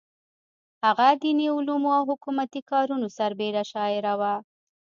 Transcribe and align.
هغه 0.85 1.07
د 1.13 1.19
دیني 1.21 1.47
علومو 1.55 1.89
او 1.97 2.03
حکومتي 2.11 2.61
کارونو 2.71 3.07
سربېره 3.17 3.63
شاعره 3.71 4.13
وه. 4.19 4.33